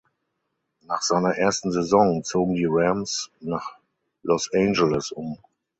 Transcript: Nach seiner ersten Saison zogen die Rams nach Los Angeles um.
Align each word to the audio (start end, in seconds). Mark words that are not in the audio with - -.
Nach 0.87 1.03
seiner 1.03 1.35
ersten 1.37 1.71
Saison 1.71 2.23
zogen 2.23 2.55
die 2.55 2.65
Rams 2.67 3.29
nach 3.39 3.77
Los 4.23 4.51
Angeles 4.51 5.11
um. 5.11 5.37